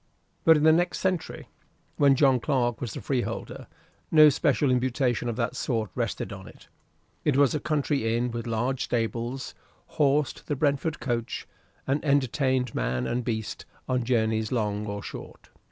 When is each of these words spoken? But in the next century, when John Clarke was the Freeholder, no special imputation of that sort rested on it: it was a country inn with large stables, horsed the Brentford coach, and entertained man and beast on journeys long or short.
But 0.45 0.57
in 0.57 0.63
the 0.63 0.71
next 0.71 0.97
century, 0.97 1.47
when 1.97 2.15
John 2.15 2.39
Clarke 2.39 2.81
was 2.81 2.95
the 2.95 3.01
Freeholder, 3.01 3.67
no 4.09 4.29
special 4.29 4.71
imputation 4.71 5.29
of 5.29 5.35
that 5.35 5.55
sort 5.55 5.91
rested 5.93 6.33
on 6.33 6.47
it: 6.47 6.69
it 7.23 7.37
was 7.37 7.53
a 7.53 7.59
country 7.59 8.15
inn 8.17 8.31
with 8.31 8.47
large 8.47 8.83
stables, 8.83 9.53
horsed 10.01 10.47
the 10.47 10.55
Brentford 10.55 10.99
coach, 10.99 11.47
and 11.85 12.03
entertained 12.03 12.73
man 12.73 13.05
and 13.05 13.23
beast 13.23 13.67
on 13.87 14.03
journeys 14.03 14.51
long 14.51 14.87
or 14.87 15.03
short. 15.03 15.49